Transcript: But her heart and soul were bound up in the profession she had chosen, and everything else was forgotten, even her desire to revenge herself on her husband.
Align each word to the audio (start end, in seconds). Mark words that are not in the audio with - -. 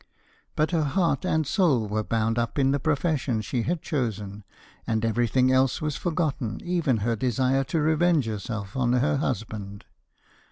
But 0.55 0.71
her 0.71 0.81
heart 0.83 1.25
and 1.25 1.45
soul 1.45 1.87
were 1.87 2.01
bound 2.03 2.39
up 2.39 2.57
in 2.57 2.71
the 2.71 2.79
profession 2.79 3.39
she 3.41 3.61
had 3.61 3.83
chosen, 3.83 4.43
and 4.87 5.05
everything 5.05 5.51
else 5.51 5.79
was 5.79 5.95
forgotten, 5.95 6.59
even 6.63 6.97
her 7.05 7.15
desire 7.15 7.63
to 7.65 7.79
revenge 7.79 8.25
herself 8.25 8.75
on 8.75 8.93
her 8.93 9.17
husband. 9.17 9.85